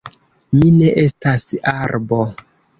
Mi 0.59 0.71
ne 0.77 0.87
estas 1.03 1.47
arbo. 1.77 2.23